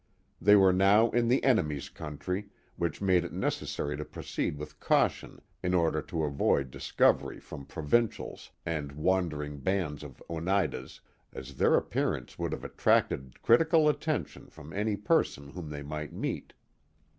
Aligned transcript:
They 0.41 0.55
were 0.55 0.73
now 0.73 1.11
in 1.11 1.27
the 1.27 1.43
enemy's 1.43 1.87
country, 1.89 2.49
which 2.75 3.01
made 3.03 3.23
it 3.23 3.33
necessary 3.33 3.95
to 3.97 4.03
proceed 4.03 4.57
with 4.57 4.79
caution 4.79 5.43
in 5.61 5.75
order 5.75 6.01
to 6.01 6.23
avoid 6.23 6.71
discovery 6.71 7.39
from 7.39 7.67
provincials 7.67 8.49
and 8.65 8.93
wandering 8.93 9.59
bands 9.59 10.01
of 10.01 10.23
Oneidas, 10.27 11.01
as 11.33 11.53
their 11.57 11.75
appearance 11.75 12.39
would 12.39 12.51
have 12.51 12.63
attracted 12.63 13.43
critical 13.43 13.87
attention 13.87 14.47
from 14.49 14.73
any 14.73 14.95
person 14.95 15.49
whom 15.51 15.69
they 15.69 15.83
might 15.83 16.13
meet. 16.13 16.53